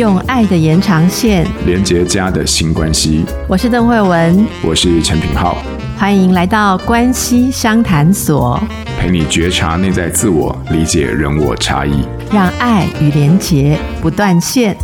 [0.00, 3.22] 用爱的延长线连接家的新关系。
[3.46, 5.58] 我是邓慧文，我是陈品浩，
[5.94, 8.58] 欢迎来到关系商谈所，
[8.98, 12.02] 陪你觉察内在自我，理解人我差异，
[12.32, 14.74] 让爱与连结不断线。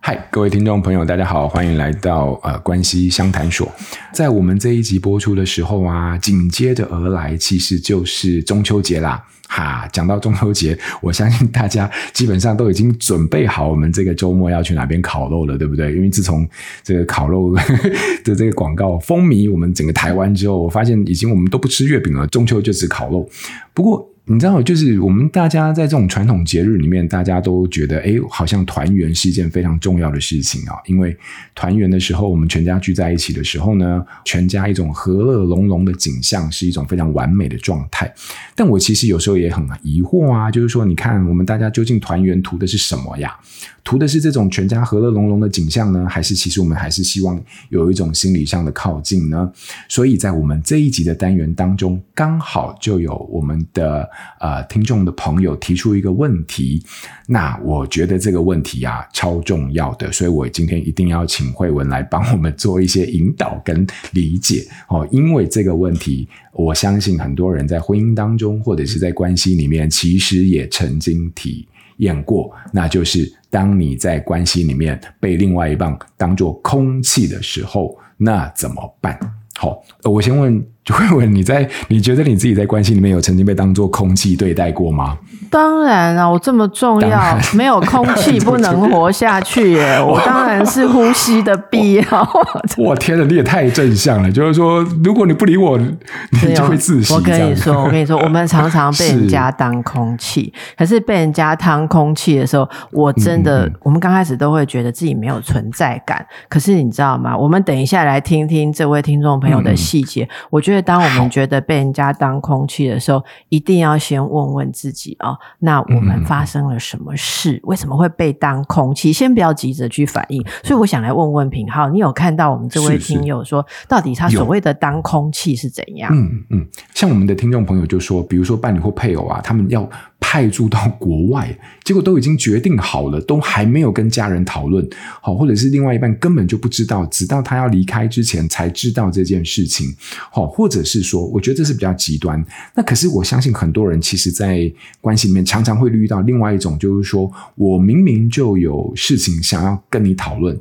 [0.00, 3.66] 嗨，各位听众朋友，大家好，欢迎来到呃关系相谈所。
[4.12, 9.24] 在我们这一集播出的时候啊，紧接着而来，其实就是中秋节啦。
[9.50, 15.92] 哈，讲到中秋节，我相信大家基本上都已经准备好我们这个周末要去哪边烤肉了，对不对？
[15.92, 16.48] 因为自从
[16.84, 17.52] 这个烤肉
[18.24, 23.28] 的这个广告风靡我们整个台湾之后，我发现已经我们都不吃月饼了，中秋就吃烤肉。
[23.74, 30.76] 不过，你知道，就是我们大家在这种传统节日里面，大家都觉得，哎，好像团圆是一件非常重要的事情啊。
[30.86, 31.16] 因为
[31.52, 38.12] 团圆的时候，我们全家聚在一起的时候呢，全家一种和乐融融的景象，是一种非常完美的状态。
[38.54, 43.36] 但我其实有时候也很疑惑啊，就是说，你看我们大家究竟团圆图的是什么呀？
[43.82, 49.50] 图的是这种全家和乐融融的景象呢，还是其实我们还是希望有一种心理上的靠近呢？
[49.88, 54.08] 所以在我们这一集的单元当中，刚好就有我们的。
[54.38, 56.82] 呃，听众的朋友提出一个问题，
[57.26, 65.06] 那我觉得这个问题啊超重要的，所以我今天一定要请慧文来帮我们做一些引导跟理解哦。
[65.10, 71.66] 因为这个问题，我相信很多人在婚姻当中或者是在关系里面，其实也曾经体
[71.98, 79.18] 验过，那就是当你在关系里面被另外一半当作空气的时候，那怎么办？
[79.56, 80.64] 好，我先问。
[80.84, 85.18] 就会问你在，你觉得你自己在关系里面有曾经被当做空气对待过吗？
[85.50, 89.98] 当然啊，我这么重要，没有空气不能活下去耶。
[90.00, 92.28] 我当然是呼吸的必要。
[92.78, 94.30] 我天哪，你也太正向了。
[94.30, 97.12] 就是说，如果你不理我，你就会窒息。
[97.12, 106.24] 我跟你说，我跟你说，我们常常被人家当空气，可是被人家当空气的时候，我真的，嗯、我们刚开始都会觉得自己没有存在感。
[106.48, 107.36] 可是你知道吗？
[107.36, 110.79] 我们等一下来听听这位听众朋友的细节，嗯、我觉得。
[110.80, 117.56] 当我们觉得被人家当空气的时候，一定要先问问自己啊、哦，那我们发生了什么事？
[117.56, 119.12] 嗯、为什么会被当空气？
[119.12, 120.44] 先不要急着去反应。
[120.62, 126.10] 所以我想来问问品浩，你有看到我们这位听友说，是是到底他所谓的当空气是怎样？
[126.14, 129.88] 嗯嗯，像我们的听众朋友就说，比如说伴侣或配偶啊，他们要。
[130.30, 131.52] 派驻到国外，
[131.82, 134.88] 结果都已经决定好了，都还没有跟家人讨论
[135.20, 139.92] 好，或者是另外一半根本就不知道，直到他要离开之前才知道这件事情，
[140.30, 142.40] 好，或者是说，我觉得这是比较极端。
[142.76, 150.56] 那可是我相信很多人其实，在关系里面常常会遇到另外一种，就是说我明明就有事情想要跟你讨论，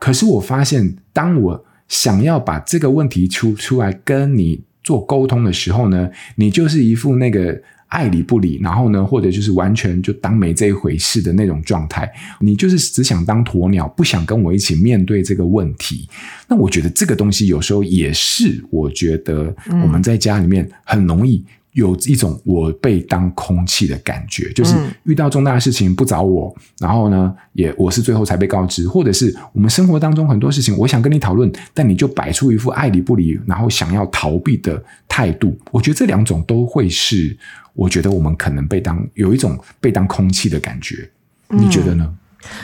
[0.00, 7.62] 可是我发现，当我想要把这个问题出出来跟你做沟通的时候呢，你就是一副那个。
[7.94, 16.08] 爱理不理，然后呢，或者就是完全就当没这一回事的那种状态，你就是只想当鸵鸟，不想跟我一起面对这个问题。
[16.48, 21.44] 那我觉得这个东西有时候也是，我觉得我们在家里面很容易。
[21.74, 35.58] 有一种我被当空气的感觉，就是遇到重大的事情不找我，嗯、然后呢，也我是最后才被告知，或者是我们生活当中很多事情，我想跟你讨论，但你就摆出一副爱理不理，然后想要逃避的态度。
[35.72, 37.36] 我觉得这两种都会是，
[37.74, 41.10] 我觉得我们可能被当有一种被当空气的感觉，
[41.48, 42.14] 你觉得呢？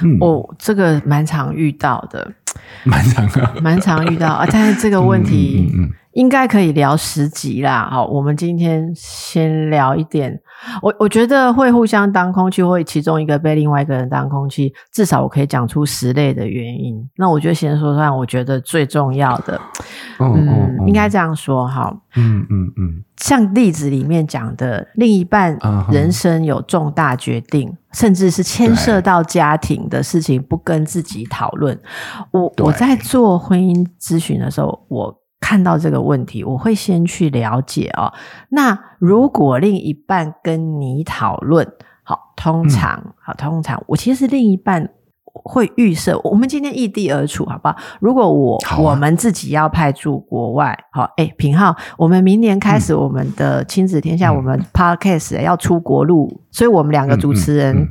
[0.02, 2.32] 嗯，哦，这个蛮常遇到的，
[2.84, 5.72] 蛮常啊， 蛮常遇到啊，但是这个问题，
[6.12, 10.40] 应该可以聊十集啦，好，我们今天先聊一点。
[10.82, 17.08] 我我觉得会互相当空气，或其中一个被另外一个人当空气，至少我可以讲出十类的原因。
[17.16, 19.56] 那我就先说说，我觉得最重要的，
[20.18, 25.58] 哦、嗯，哦哦、应该这样说哈，嗯嗯嗯，像例子里面讲的，另一半
[25.90, 31.78] 人生有重大决定，嗯、甚至是牵涉到家庭的事情，不跟自己讨论。
[32.30, 35.19] 我我在做婚姻咨询的时候，我。
[35.40, 38.12] 看到这个问题，我会先去了解哦。
[38.50, 41.66] 那如果另一半跟你讨论，
[42.02, 44.90] 好，通常，嗯、好，通常，我其实另一半
[45.24, 47.76] 会预设，我们今天异地而处，好不好？
[48.00, 57.88] 如果我、啊、我们自己要派驻国外，好，哎，平浩，我们明年开始我们的亲子天下，嗯、我们 Podcast 要出国录，嗯、所以我们两个主持人。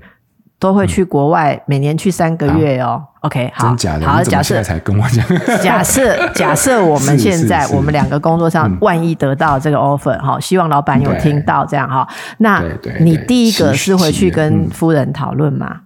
[0.59, 3.01] 都会去国外，嗯、每年去三个月哦。
[3.01, 4.05] 好 OK，好，真假的？
[4.05, 5.25] 好，假设才跟我讲。
[5.61, 12.07] 假设假设我们现在我们两个工作上万一得到这个 offer 哈、嗯，希望老板有听到这样哈。
[12.37, 12.63] 那
[12.99, 15.81] 你第一个是回去跟夫人讨论吗？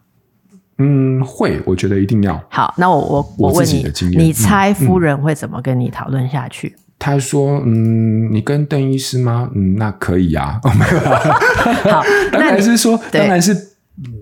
[0.77, 2.39] 嗯，会，我觉得一定要。
[2.49, 3.85] 好，那我我我问你，
[4.15, 6.75] 你猜夫人会怎么跟你讨论下去？
[6.99, 9.49] 他说：“嗯，你跟邓医师吗？
[9.55, 10.69] 嗯，那可以呀、啊。
[10.69, 13.72] 哦”没有好， 当然是说，当然是。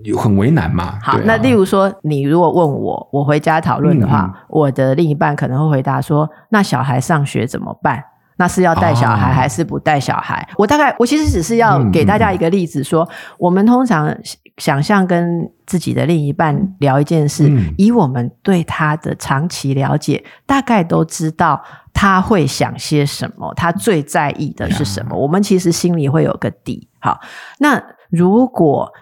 [0.04, 0.98] 有很为难嘛？
[1.02, 8.04] 好，啊、那例如说，你如果问我，我回家讨论的话，我的另一半可能会回答说：“那小孩上学怎么办？
[8.36, 14.14] 那是要带小孩还是不带小孩？”哦、我大概，我其实只是要给大家一个例子说，说、嗯嗯、我们通常
[14.58, 21.62] 想象跟自己的另一半聊一件事，嗯、以我们对他的长期了解，大概都知道
[21.94, 26.88] 他会想些什么，他最在意的是什么，嗯、我们其实心里会有个底。
[26.98, 27.20] 好，
[27.58, 28.92] 那如果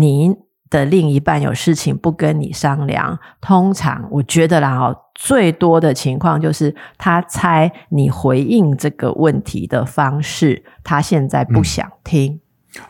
[0.00, 0.36] 您
[0.68, 12.40] 的另一半有事情不跟你商量，通常我觉得啦哦，最多的情况就是他猜你回应这个问题的方式，他现在不想听。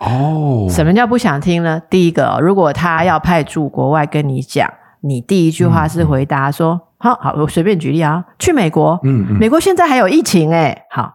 [0.00, 1.80] 哦，什么叫不想听呢？
[1.88, 4.68] 第一个，如果他要派驻国外跟你讲，
[5.02, 11.12] 你第一句话是回答说：“好好，我随便举例啊，去美国，嗯，美国现在还有疫情诶，好。”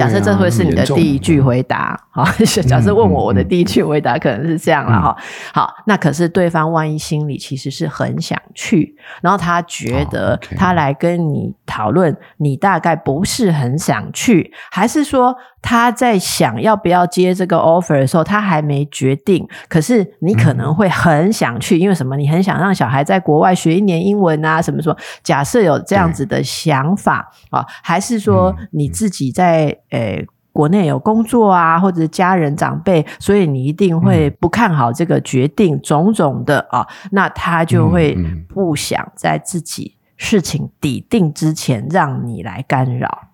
[0.00, 2.24] 假设这会是你的第一句回答， 好，
[2.66, 5.16] 假设问我，我的第一句回答可能是这样了哈。
[5.52, 22.16] 好，那可是对方万一心里其实是很想去，然后他觉得他来跟你讨论，你大概不是很想去，还是说他在想要不要接这个 offer 的时候，他还没决定，可是你可能会很想去，因为什么？
[22.16, 24.96] 你很想让小孩在国外学一年英文啊，什么什么？
[25.22, 29.76] 假设有这样子的想法啊，还是说你自己在。
[29.90, 38.16] 诶，国内有工作啊，或者家人长辈，所以你一定会不看好这个决定，嗯、种种的啊，那他就会
[38.48, 43.29] 不想在自己事情底定之前让你来干扰。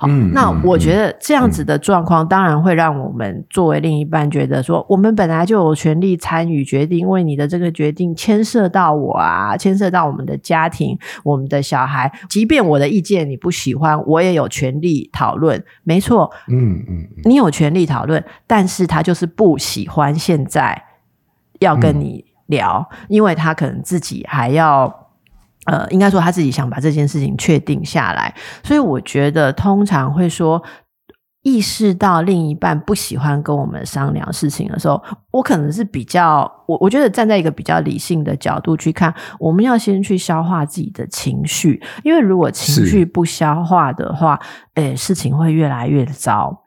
[0.00, 15.62] 好，嗯、那我觉得这样子的状况，当然会让我们作为另一半觉得说，我们本来就有权利参与决定，因为你的这个决定牵涉到我啊，牵涉到我们的家庭、我们的小孩，即便我的意见你不喜欢，我也有权利讨论。
[15.84, 20.82] 没错，嗯嗯，你有权利讨论，但是他就是不喜欢现在
[21.58, 24.99] 要跟你聊，嗯、因为他可能自己还要。
[25.70, 28.34] 呃，应该说他自己想把这件事情确定下来，
[28.64, 30.60] 所以我觉得通常会说，
[31.44, 35.00] 意识到另一半不喜欢跟我们商量事情的时候，
[35.30, 44.36] 我可能是比较，我我觉得站在一个比较理性的角度去看，我们要先去消化自己的情绪，因为如果情绪不消化的话，
[44.74, 46.64] 是诶，事情会越来越糟。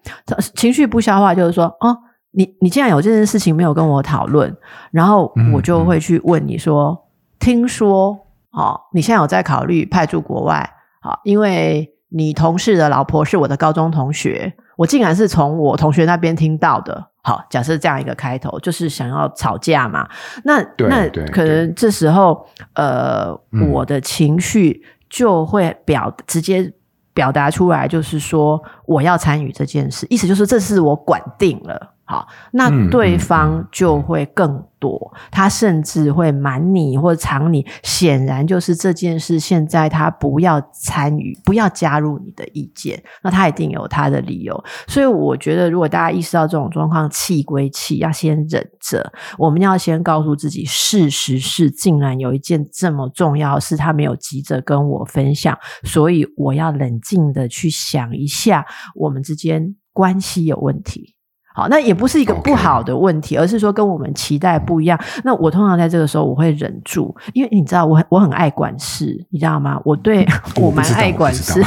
[0.56, 1.98] 情绪不消化就是说，哦，
[2.32, 4.56] 你你既然有这件事情没有跟我讨论，
[4.92, 7.00] 然后我就会去问你说，嗯嗯
[7.38, 8.23] 听说。
[8.54, 10.70] 好，你现在有在考虑派驻国外？
[11.02, 17.10] 好，因为你同事的老婆是我的高中同学，我竟然是从我同学那边听到的。
[17.24, 20.08] 好，假设这样一个开头，就是想要吵架嘛？
[20.44, 22.46] 那那可能这时候，
[22.76, 23.34] 呃，
[23.72, 26.72] 我的情绪就会表直接
[27.14, 31.93] 表达出来，就是说我要参与这件事，意思就是这是我管定了。
[32.06, 44.64] 好，那对方就会更多，嗯嗯嗯、他甚至会瞒你或藏你，显然就是这件事现在他不要参与，不要加入你的意见，那他一定有他的理由。
[44.86, 49.14] 所以我觉得，如果大家意识到这种状况，气归气，要先忍着。
[49.38, 58.66] 我们要先告诉自己，事实是，竟然有一件这么重要的事，他没有急着跟我分享，所以我要冷静的去想一下，
[58.96, 61.16] 我们之间关系有问题。
[61.54, 65.00] 好，那也不是一个不好的问题.而是说跟我们期待不一样。
[65.24, 69.80] 那我通常在这个时候我会忍住，因为你知道我很我很爱管事，你知道吗？
[69.86, 70.26] 我对
[70.60, 71.64] 我蛮爱管事，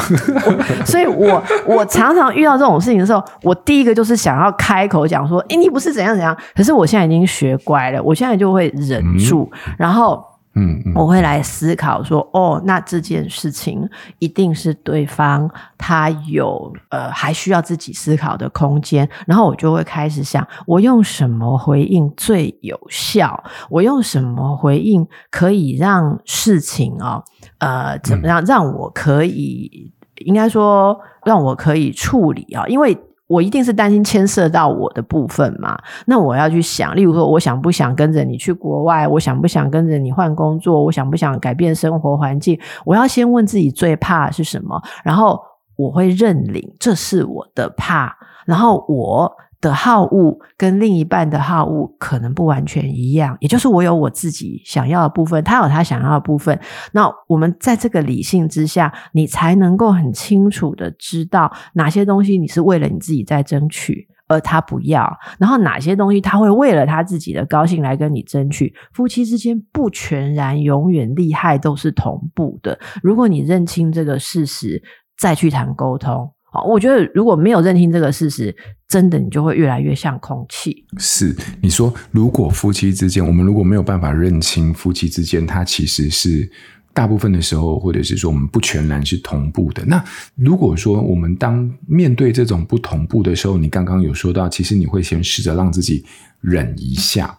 [0.84, 6.37] 所以我我常常遇到这种事情的时候，我第一个就是想要开口讲说，诶，你不是怎样怎样。
[6.54, 10.22] 可是我现在已经学乖了，我现在就会忍住，嗯、然后。
[10.56, 13.86] 嗯，我会来思考说，哦，那这件事情
[14.18, 23.44] 一定是对方他有呃还需要自己思考的空间，然后我就会开始想，我用什么回应最有效？
[23.68, 27.22] 我用什么回应可以让事情哦，
[27.58, 29.92] 呃，怎么样让我可以，
[30.25, 32.96] 应该说让我可以处理啊，因为。
[33.26, 35.78] 我一定是担心牵涉到我的部分嘛？
[36.06, 39.06] 那我要去想，例如说，我想不想跟着你去国外？
[39.09, 40.85] 我想不想跟着你换工作？
[40.85, 42.59] 我想不想改变生活环境？
[42.85, 45.40] 我要先问自己最怕是什么，然后
[45.76, 49.33] 我会认领这是我的怕，然后我。
[49.66, 56.56] 的好恶跟另一半的好恶可能不完全一样，也就是我有我自己想要的部分，他有他想要的部分。
[56.92, 65.04] 那我们在这个理性之下，你才能够很清楚的知道哪些东西你是为了你自己在争取，而他不要；
[65.38, 68.73] 然后哪些东西他会为了他自己的高兴来跟你争取。
[68.92, 72.78] 夫妻之间不全然永远利害都是同步的。
[73.02, 74.80] 如果你认清这个事实，
[75.18, 76.32] 再去谈沟通。
[76.56, 78.54] 好，我觉得如果没有认清这个事实，
[78.88, 80.86] 真的你就会越来越像空气。
[80.96, 86.50] 是你说，如果夫妻之间，我们如果没有办法认清夫妻之间，它其实是
[86.94, 89.84] 大部分的时候，或者是说我们不全然是同步的。
[89.84, 90.02] 那
[90.34, 96.06] 如果说我们当面对这种不同步的时候，你刚刚有说到，其实你会先试着让自己
[96.40, 97.38] 忍一下。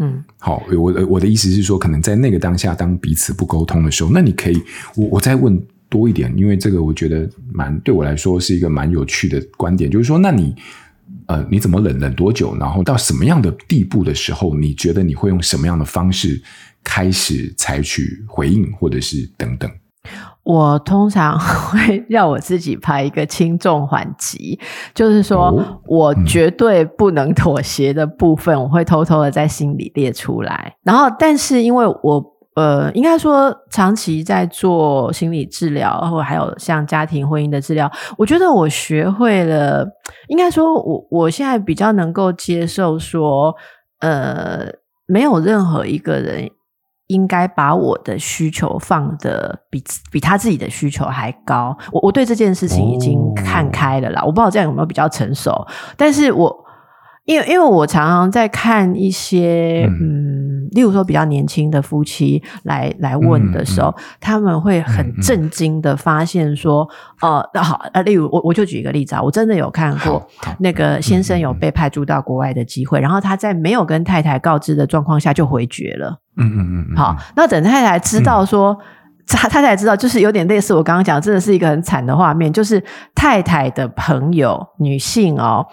[0.00, 4.60] 嗯，好，我我的意思是说，可能在那个当下，当彼此不沟通的时候，那你可以，
[4.96, 10.54] 我我再问多一点，因为这个我觉得蛮对我来说是一个蛮有趣的观点，就是说，那你
[11.26, 12.56] 呃，你怎么忍忍多久？
[12.58, 16.42] 然后到什么样的地步的时候，你觉得你会用什么样的方式
[16.84, 19.70] 开始采取回应，或者是等等？
[20.42, 24.58] 我通常会让我自己排一个轻重缓急，
[24.94, 30.74] 就是说、哦、我绝对不能妥协的部分，嗯、我会偷偷的在心里列出来。
[30.82, 39.86] 然后，但是因为我呃，应该说长期在做心理治疗，或还有像家庭婚姻的治疗，我觉得我学会了，
[40.26, 43.54] 应该说我我现在比较能够接受说，
[44.00, 44.66] 呃，
[45.06, 46.50] 没有任何一个人。
[47.08, 51.74] 应该把我的需求放的比比他自己的需求还高。
[51.90, 54.22] 我我对这件事情已经看开了啦。
[54.22, 56.54] 我不知道这样有没有比较成熟，但是我
[57.28, 66.88] 因为因为我常常在看一些嗯，嗯，例如说比较年轻的夫妻来来问的时候，嗯嗯、他们会很震惊的发现说，
[67.20, 70.26] 呃，那好，呃，例如我我就举一个例子啊，我真的有看过
[70.58, 76.18] 那个先生有被派驻到国外的机会，然后他在没有跟太太告知的状况下就回绝了。
[76.38, 78.74] 嗯嗯嗯，好，那等太太知道说，
[79.26, 82.82] 他、嗯、太太知道，就是有点类似我刚刚讲，真的是一个很惨的画面，就是
[83.14, 85.66] 太太的朋友女性哦，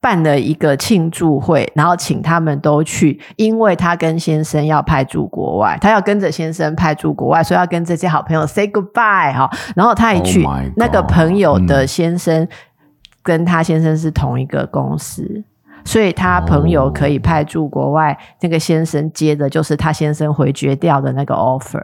[0.00, 12.46] 办了一个庆祝会，然后请他们都去，因为他跟先生要派驻国外，他要跟着先生派驻国外，所以要跟这些好朋友 say goodbye 哈，然后他一去，oh、那个朋友的先生
[13.22, 15.22] 跟他先生是同一个公司。
[15.22, 15.44] 嗯
[15.84, 21.82] 所以他朋友可以派驻国外，那个先生接的就是他先生回绝掉的那个 offer。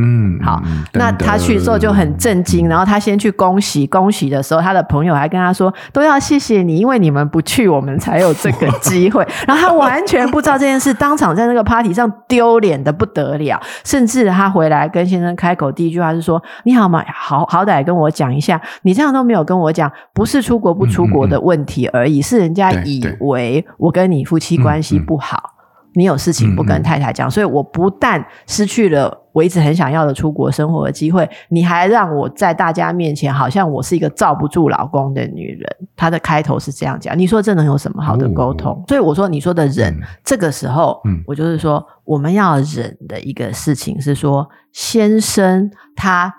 [0.00, 0.62] 嗯，好，
[0.92, 17.04] 那他去的时候就很震惊，然后他先去恭喜恭喜的时候，他的朋友还跟他说：“都要谢谢你，因为你们不去，我们才有这个 机会。”然后他完全不知道这件事，当场在那个 party 上丢脸的不得了，甚至他回来跟先生开口第一句话是说：“你好吗？
[17.12, 25.54] 好好歹跟我讲一下，你这样都没有跟我讲，不是出国不出国的问题而已，是人家以为我跟你夫妻关系不好。”
[25.98, 35.76] 你有事情不跟太太讲，嗯嗯，所以我不但失去了我一直很想要的出国生活的机会，你还让我在大家面前好像我是一个罩不住老公的女人。
[35.96, 38.72] 她的开头是这样讲，你说这能有什么好的沟通？
[38.72, 46.32] 哦、所以我说你说的忍，嗯、这个时候，嗯、我就是说我们要忍的一个事情是说，先生他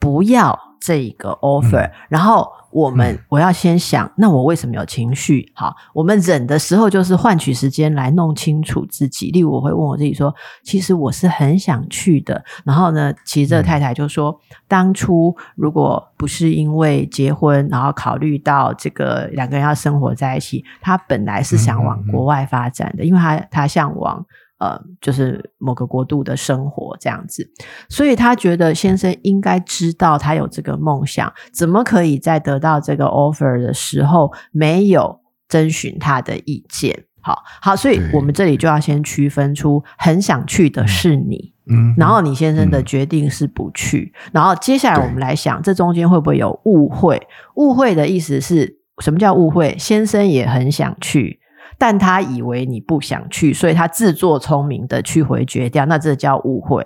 [0.00, 2.48] 不要这个 offer，、嗯、然后。
[2.74, 5.48] 我们我要先想，那我为什么有情绪？
[5.54, 9.30] 好，我们忍的时候就是换取时间来弄清楚自己。
[9.30, 14.36] 例如，我会问我自己说：“其实我是很想去的。”然后呢，其实这个太太就说
[14.66, 24.26] ：“当初如果不是因为结婚，然后考虑到这个两个人要生活在一起，她本来是想往国外发展的，因为她她向往。”
[24.58, 27.50] 呃，就是某个国度的生活这样子，
[27.88, 37.04] 所以他觉得先生应该知道他有这个梦想，怎么可以在得到这个 offer 的时候没有征询他的意见？
[37.20, 47.26] 好好，所以我们这里就要先区分出很想去的是你，嗯，然后你先生的决定是不去，嗯，然后接下来我们来想，这中间会不会有误会？
[47.56, 49.74] 误会的意思是什么叫误会？
[49.78, 51.40] 先生也很想去。
[51.78, 56.84] 但他以为你不想去，所以他自作聪明的去回绝掉，那这叫误会。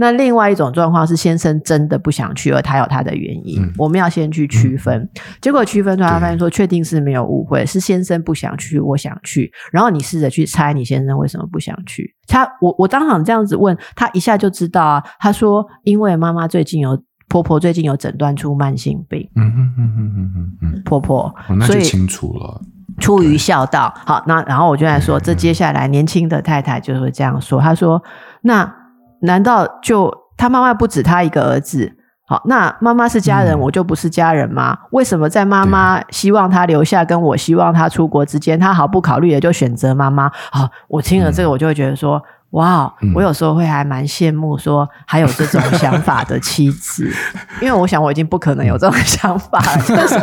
[0.00, 3.60] 那另外一种状况是先生真的不想去，而他有他的原因。
[3.60, 9.50] 嗯、我们要先去区分，嗯、结果区分出来，他发现说确定是没有误会，是先生不想去，我想去。
[9.72, 12.14] 然后你试着去猜你先生为什么不想去。
[12.28, 15.02] 他我我当场这样子问他，一下就知道啊。
[15.18, 16.96] 他说因为妈妈最近有
[17.28, 19.28] 婆婆最近有诊断出慢性病。
[19.34, 22.60] 嗯嗯嗯嗯嗯嗯婆婆，哦、那就清楚了。
[23.00, 28.02] 出于孝道，好，那然后我就在说，这接下来年轻的太太就会这样说，她说
[28.42, 28.74] ：“那
[29.22, 31.94] 难道就她妈妈不止她一个儿子？
[32.26, 34.76] 好，那妈妈是家人，嗯、我就不是家人吗？
[34.90, 40.30] 为什么在妈妈希望他留下，跟我希望他出国之间，他毫不考虑的就选择妈妈？
[40.52, 47.10] 好，我听了这个，我就会觉得说，哇，我有时候会还蛮羡慕说还有这种想法的妻子，
[47.62, 49.78] 因为我想我已经不可能有这种想法了。
[49.84, 50.20] 就是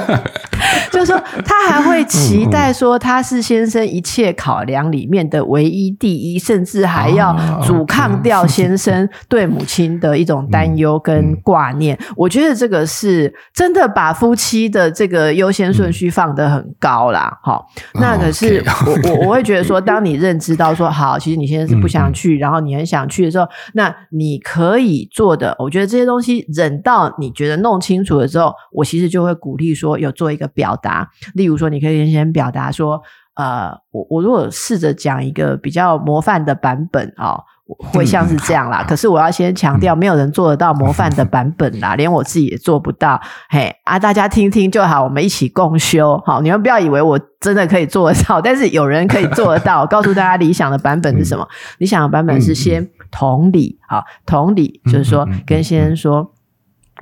[0.96, 12.00] 就是说，他还会期待说他是先生一切考量里面的唯一第一，甚至还要阻抗掉先生对母亲的一种担忧跟挂念。
[12.16, 17.38] 我觉得这个是真的把夫妻的这个优先顺序放得很高啦。
[17.44, 17.68] 好，
[18.00, 22.06] 那可是我我我会觉得说，当你认知到说好，其实你现在是不想。
[22.14, 33.02] 去，然后你很想去的时候，那你可以做的，我觉得这些东西忍到你觉得弄清楚了之后，我其实就会鼓励说有做一个表达，例如说你可以先表达说，
[33.36, 37.30] 呃，我我如果试着讲一个比较模范的版本啊。
[37.30, 37.44] 哦
[37.92, 43.20] 会像是这样啦，可是我要先强调，没有人做得到模范的版本啦， 连我自己也做不到。
[43.50, 46.22] 嘿啊，大家听听就好，我们一起共修。
[46.28, 49.84] 好，你们不要以为我真的可以做得到， 但是有人可以做得到。
[49.90, 51.48] 告诉大家，理想的版本是什么？
[51.80, 56.34] 理想的版本是先同理，好，同理就是说，跟先生说，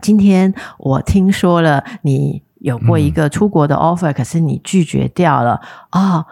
[0.01, 5.59] 今天我听说了你有过一个出国的 offer，可是你拒绝掉了
[5.91, 6.15] 啊。
[6.17, 6.25] 哦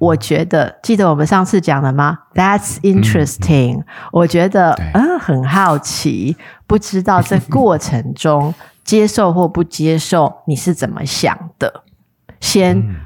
[0.00, 3.84] 我觉得，记得我们上次讲的吗？That's interesting。
[4.10, 8.52] 我觉得，嗯，很好奇，不知道这 过程中
[8.82, 11.84] 接受或不接受，你是怎么想的？
[12.40, 12.96] 先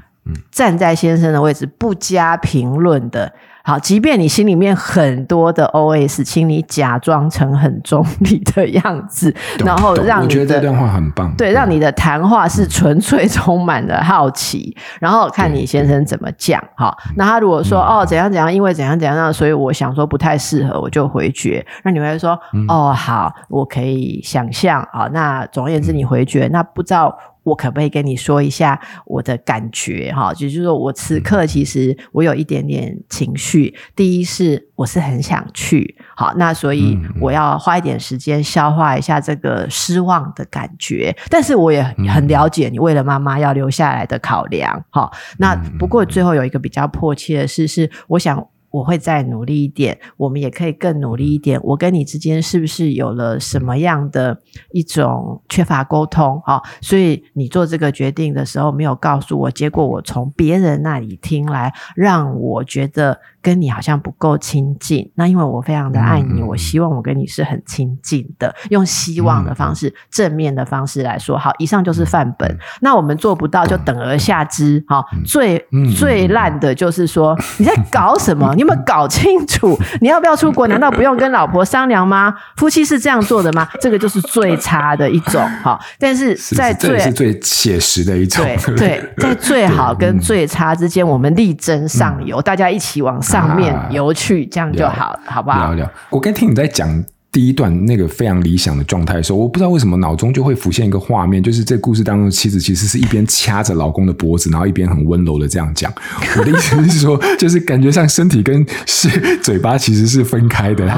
[0.49, 3.31] 站在先生的位置，不加评论的。
[3.65, 16.61] 好，即便你心里面很多的 OS，请你假装成很中立的样子，然后让你觉得这段话很棒，对，让你的谈话是纯粹充满了好奇，然后看你先生怎么讲。
[16.75, 21.65] 好，那他如果说哦怎样怎样，因为怎样怎样，所以我想说不太适合，我就回绝。
[21.83, 24.85] 那你会说哦好，我可以想象。
[24.91, 27.17] 好，那总而言之你回绝，那不知道。
[27.43, 30.11] 我可不可以跟你说一下我的感觉？
[30.15, 33.75] 哈，就是说我此刻其实我有一点点情绪。
[33.95, 41.15] 第一是我是很想去，好，那所以我要花一点时间消化一下这个失望的感觉。
[41.29, 44.83] 但是我也很了解你为了妈妈要留下来的考量。
[44.89, 48.47] 哈，那不过最后有一个比较迫切的事是，我想。
[48.73, 51.59] 我会再努力一点，我们也可以更努力一点。
[51.61, 54.35] 我跟你之间是不是有了什么样的
[54.71, 56.41] 一种缺乏沟通？
[56.43, 63.19] 好，所以你做这个决定的时候没有告诉我，结果我从别人那里听来，让我觉得。
[63.43, 71.37] 跟你好像不够亲近，那因为我非常的爱你，嗯、我希望我跟你是很亲近的，用希望的方式、嗯、正面的方式来说。
[71.37, 72.49] 好，以上就是范本。
[72.49, 74.81] 嗯、那我们做不到，就等而下之。
[74.87, 78.55] 好、嗯，最、嗯、最烂的就是说 你在搞什么？
[78.55, 79.77] 你有没有搞清楚？
[80.01, 80.67] 你要不要出国？
[80.67, 82.33] 难道不用跟老婆商量吗？
[82.55, 83.67] 夫妻是这样做的吗？
[83.79, 85.45] 这个就是最差的一种。
[85.61, 88.43] 哈，但是在最是，是最写实的一种。
[88.43, 93.33] 对对，在最好跟最差之间，我们力争上游，嗯、大家一起往上。
[93.43, 95.57] 上面游去，这样就好了，好不好？
[95.57, 95.91] 聊聊。
[96.09, 97.03] 我刚听你在讲。
[97.33, 105.91] 第一段那个非常理想的状态的时候，我不知道为什么脑中就会浮现一个画面，就是这故事当中妻子其实是一边掐着老公的脖子，然后一边很温柔的这样讲。
[106.37, 110.87] 我的意思是说，就是感觉上身体跟是嘴巴其实是分开的。
[110.87, 110.95] 他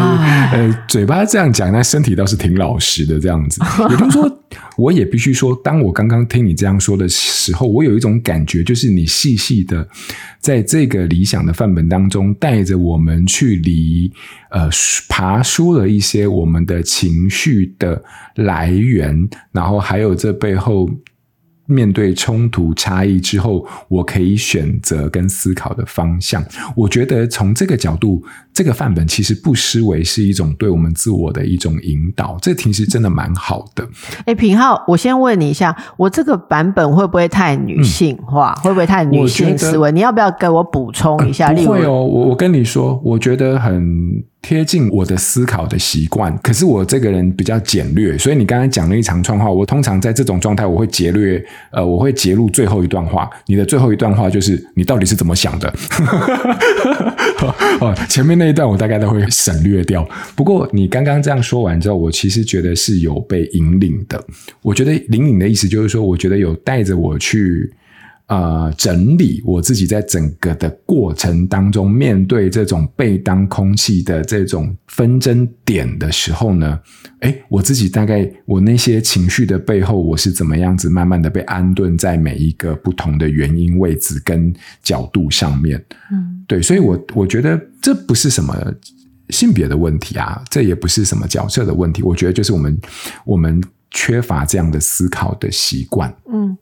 [0.51, 3.61] 呃，嘴巴这样讲，那身体倒是挺老实的这样子。
[3.89, 4.29] 也就是说，
[4.77, 9.87] 我也必须说，当我刚刚听你这样说的时候，我有一种感觉，就是你细细的
[10.39, 14.11] 在这个理想的范本当中，带着我们去离
[14.49, 14.69] 呃
[15.07, 16.25] 爬梳了一些。
[16.25, 18.03] 我们的情绪的
[18.35, 20.89] 来源，然后还有这背后
[21.67, 26.43] 面对冲突差异之后，我可以选择跟思考的方向。
[26.75, 28.23] 我觉得从这个角度，
[28.53, 32.37] 这个范本其实不失为是一种对我们自我的一种引导。
[32.41, 33.87] 这其实真的蛮好的。
[34.25, 38.53] 哎，品浩，我先问你一下，我这个版本会不会太女性化？
[38.57, 39.91] 嗯、会不会太女性思维？
[39.91, 41.47] 你要不要给我补充一下？
[41.47, 44.23] 呃、不会哦，我我跟你说，我觉得很。
[44.47, 53.27] 贴近我的思考的习惯，可是我这个人比较简略，所以你刚才讲了一长串话，我通常在这种状态，我会截略，呃，我会截录最后一段话。
[53.47, 55.73] 你的最后一段话就是你到底是怎么想的？
[57.81, 60.07] 哦，前面那一段我大概都会省略掉。
[60.35, 64.23] 不过你刚刚这样说完之后，我其实觉得是有被引领的。
[64.61, 67.73] 我觉得引领的意思就是说，我觉得有带着我去。
[68.27, 76.79] 呃，整理我自己在整个的过程当中，面对这种被当空气的这种纷争点的时候呢，
[77.19, 85.85] 诶，我自己大概我那些情绪的背后，我是怎么样子慢慢的被安顿在每一个不同的原因位置跟角度上面。
[86.11, 88.73] 嗯，对，所以我我觉得这不是什么
[89.29, 92.75] 性别的问题啊，这也不是什么角色的问题，我觉得就是我们
[93.23, 93.61] 我们
[93.91, 96.09] 缺乏这样的思考的习惯。
[96.27, 96.57] 嗯嗯。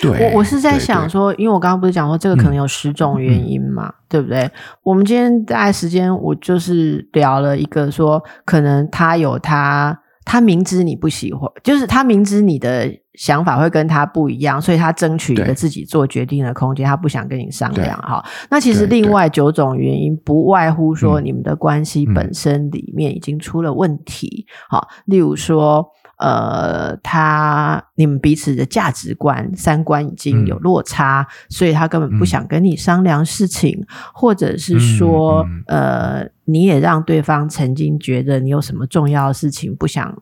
[0.00, 4.50] 对，我我是在想说，因为我刚刚不是讲说这个可能有十种原因嘛，嗯、对不对？
[4.82, 18.24] 我们今天大概时间，我就是聊了一个说，可能他有他，他明知你不喜欢，就是他明知你的想法会跟他不一样，所以他争取一个自己做决定的空间，他不想跟你商量哈。
[18.50, 25.86] 那其实另外九种原因，不外乎说你们的关系本身里面已经出了问题，好、嗯，例如说。
[26.18, 40.12] 呃，他你们彼此的价值观、三观已经有落差，嗯、所以他根本不想跟你商量事情，嗯、或者是说，呃，你也让对方曾经觉得你有什么重要的事情不想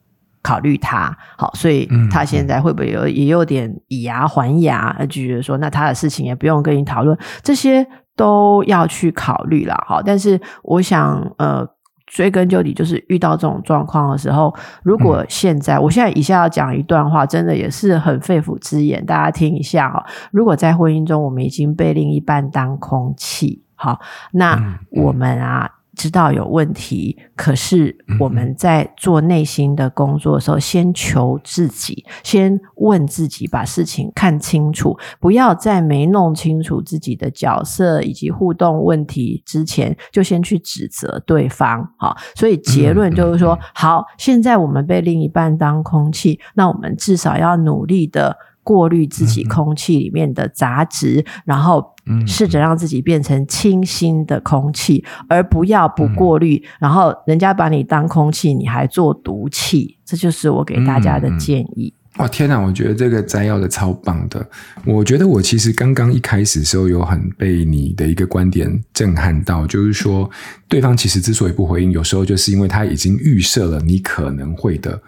[0.42, 11.66] 考虑他，好，所以他现在会不会有也有点以牙还牙，就觉得说，那他的事情也不用跟你讨论，这些都要去考虑了，好，但是我想，呃。
[12.06, 20.06] 追根究底，就是遇到这种状况的时候，如果现在，嗯、我现在以下要讲一段话，真的也是很肺腑之言，大家听一下哈。
[20.30, 24.00] 如果在婚姻中，我们已经被另一半当空气，好，
[24.32, 25.64] 那我们啊。
[25.64, 41.90] 嗯嗯知道有问题，可是我们在做内心的工作的时候，先求自己，先问自己，把事情看清楚，不要在没弄清楚自己的角色以及互动问题之前，就先去指责对方。
[41.96, 48.36] 好，所以结论就是说，好，现在我们被另一半当空气，那我们至少要努力的。
[48.66, 51.94] 过滤自己空气里面的杂质，嗯、然后
[52.26, 61.94] 试着让自己变成清新的空气，嗯、而不要不过滤，嗯、然后人家把你当空气，你还做毒气，这就是我给大家的建议。
[62.16, 62.58] 哇、天哪！
[62.58, 64.44] 我觉得这个摘要的超棒的。
[64.86, 70.28] 我觉得我其实刚刚一开始的时候有很被你的一个观点震撼到，就是说
[70.66, 75.00] 对方其实之所以不回应，有时候就是因为他已经预设了你可能会的。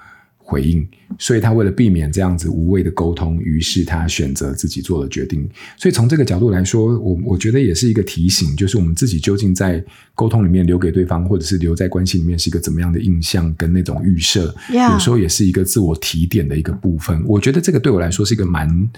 [0.51, 5.47] 回应，所以他为了避免这样子无谓的沟通，于是他选择自己做了决定。
[5.77, 9.85] 所以从这个角度来说，我我觉得也是一个提醒，就是我们自己究竟在
[10.15, 17.23] 沟通里面留给对方，或者是留在关系里面是一个怎么样的印象跟那种预设.有时候也是一个自我提点的一个部分。
[17.27, 18.91] 我觉得这个对我来说是一个蛮。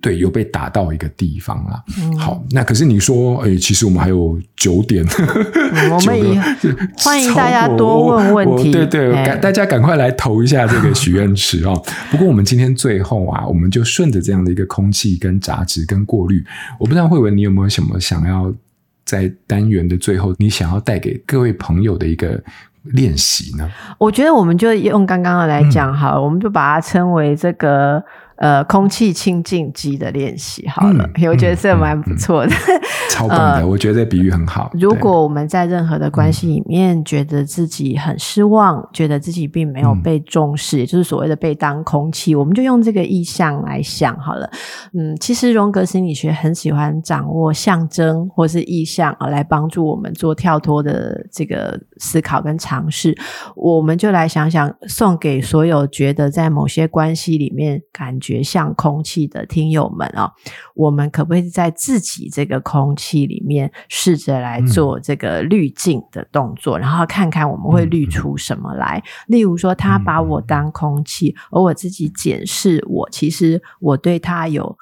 [0.00, 1.82] 对，有被打到一个地方了。
[1.98, 6.40] 嗯、好，那可是你说，哎，其实我们还有九点，嗯、我们也
[6.98, 8.70] 欢迎大家多问问题。
[8.70, 11.82] 对对，赶、哎、大家赶快来投一下这个许愿池哦。
[12.12, 16.44] 不过我们今天最后啊，我们就顺着这样的一个空气跟杂质跟过滤。
[16.78, 18.54] 我不知道慧文你有没有什么想要
[19.04, 22.40] 在单元的最后，你想要带给各位朋友的一个
[22.84, 23.68] 练习呢？
[23.98, 28.00] 我觉得我们就用刚刚的来讲好了，嗯、我们就把它称为这个。
[28.38, 34.70] 呃，空气清净机的练习好了，嗯、我觉得这蛮不错的，嗯嗯、超 棒的，呃、我觉得这比喻很好。
[34.74, 44.48] 如果我们在任何的关系里面觉得自己很失望，嗯、觉得自己并没有被重视，就是所谓的被当空气，我们就用这个意象来想好了。
[44.94, 53.18] 嗯，其实荣格心理学很喜欢掌握象征或是意象啊，来帮助我们做跳脱的这个思考跟尝试。
[53.56, 58.27] 我们就来想想，送给所有觉得在某些关系里面感觉。
[58.28, 60.32] 觉像空气的听友们啊、哦，
[60.74, 69.02] 我们可不可以在自己这个空气里面试着来做这个滤镜的动作，嗯、然后看看我们会滤出什么来？
[69.04, 74.76] 嗯、例如说，他把我当空气，嗯、而我自己检视我，其实我对他有。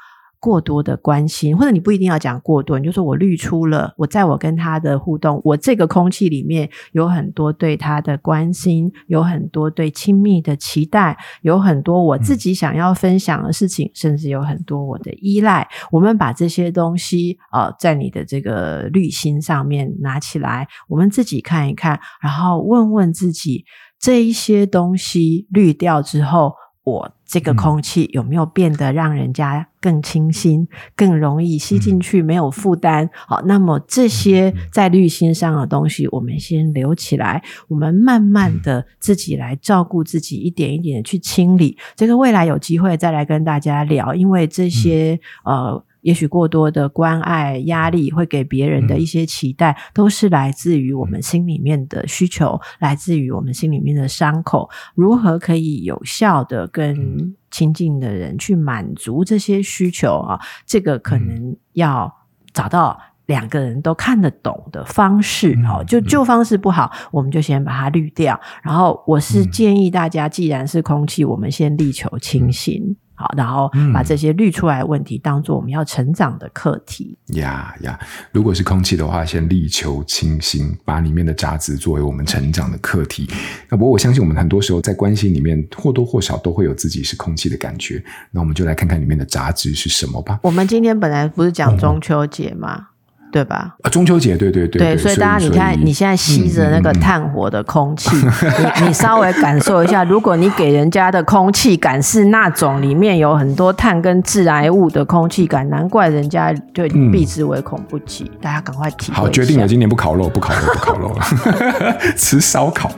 [0.47, 15.67] 过多的关心，或者你不一定要讲过多，你就说我滤出了，我在我跟他的互动，我这个空气里面有很多对他的关心，有很多对亲密的期待，有很多我自己想要分享的事情，嗯、甚至有很多我的依赖。
[15.91, 23.65] 我们把这些东西啊、呃，在你的这个滤芯上面拿起来，我们自己看一看，然后问问自己，
[23.99, 26.53] 这一些东西滤掉之后。
[26.87, 33.11] 我这个空气有没有变得让人家更清新、更容易吸进去，没有负担？
[33.27, 41.77] 好，那么这些在滤芯上的东西，我们先留起来，我们慢慢的自己来照顾自己，一点一点的去清理。
[41.97, 45.85] 这个未来有机会再来跟大家聊，因为这些呃。
[46.03, 54.71] 也许过多的关爱、压力，会给别人的一些期待，嗯、都是来自于我们心里面的需求，嗯、来自于我们心里面的伤口。
[54.95, 60.39] 如何可以有效的跟亲近的人去满足这些需求啊？
[60.65, 62.13] 这个可能要
[62.53, 65.55] 找到两个人都看得懂的方式。
[65.65, 68.39] 哦、嗯，就旧方式不好，我们就先把它滤掉。
[68.63, 72.97] 然后，我是建议大家，既然是空气，我们先力求清新。
[73.17, 77.19] 好，然后把这些滤出来的问题当做我们要成长的课题。
[77.29, 77.99] 呀呀，
[78.31, 83.29] 如果是空气的话，先力求清新，把里面的杂质作为我们成长的课题。
[83.69, 88.03] 那不过我相信，我们很多时候在关系里面或多或少都会有自己是空气的感觉。
[88.31, 90.39] 那我们就来看看里面的杂质是什么吧。
[90.43, 92.89] 我们今天本来不是讲中秋节吗？
[92.91, 92.96] 嗯
[93.33, 93.75] 对吧？
[93.83, 108.25] 啊，中秋节，对对对对，所以大家你看，你现在吸着那个炭火的空气，嗯嗯、你你稍微感受一下，如果你给人家的空气感是那种里面有很多碳跟致癌物的空气感，难怪人家对你避之唯恐不及。
[108.25, 109.17] 嗯、大家赶快体会。
[109.17, 112.91] 好，决定了，今年不烤肉，不烤肉，不烤肉了， 吃烧烤。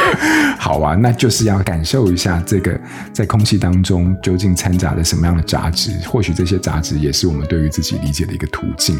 [0.58, 2.78] 好啊，那就是要感受一下这个
[3.12, 8.98] 在空气当中究竟掺杂着什么样的杂质，或许这些杂质也是我们对于自己理解的一个途径。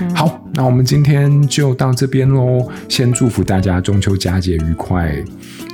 [0.00, 2.68] 嗯好，那我们今天就到这边喽。
[2.88, 5.12] 先祝福大家中秋佳节愉快。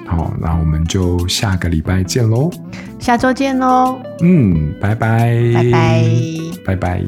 [0.06, 2.50] 好，那我们就下个礼拜见喽。
[2.98, 3.98] 下周见喽。
[4.20, 5.40] 嗯，拜拜。
[5.54, 6.04] 拜拜。
[6.64, 7.02] 拜拜。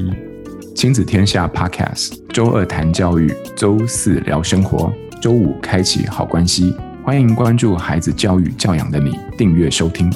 [0.75, 4.91] 亲子天下 Podcast，周二谈教育，周四聊生活，
[5.21, 6.75] 周五开启好关系。
[7.03, 10.11] 欢迎关注孩子教育教养的你，订阅收听。